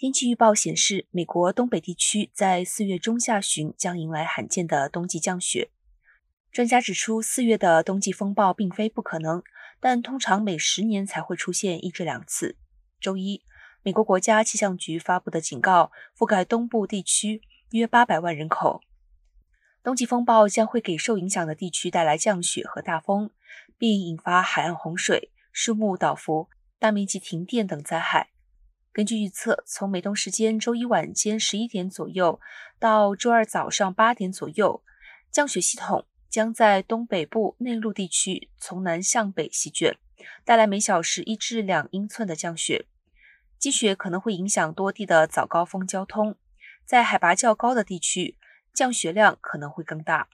[0.00, 5.72] 天气预报显示，美国东北地区在四月中下旬将迎来罕见的冬季降雪。
[6.52, 9.42] 专家指出，四月的冬季风暴并非不可能，
[9.80, 12.56] 但通常每十年才会出现一至两次。
[13.00, 13.42] 周一，
[13.82, 17.42] 美国国家气象局发布的警告覆盖东部地区
[17.72, 18.80] 约八百万人口。
[19.82, 23.32] 冬季风暴将会给受影响的地区带来降雪和大风，
[23.76, 28.30] 并引发海岸洪水、树木倒伏、大面积停电等灾害。
[28.98, 32.40] 根据预测，从美东时间周一晚间十一点左右
[32.80, 34.82] 到周二早上八点左右，
[35.30, 39.96] 降雪系统将在东北部内陆地区从南向北席卷，
[40.44, 42.86] 带来每小时一至两英寸的降雪。
[43.56, 46.34] 积雪可能会影响多地的早高峰交通，
[46.84, 48.36] 在海拔较高的地区，
[48.74, 50.28] 降雪量可能会更大。